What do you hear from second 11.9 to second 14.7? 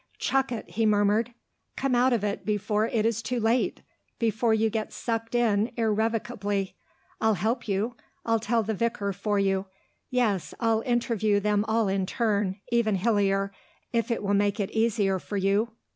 turn, even Hillier, if it will make